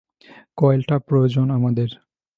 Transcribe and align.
কয়েলটা 0.57 0.95
প্রয়োজন 1.07 1.47
আমাদের। 1.51 1.89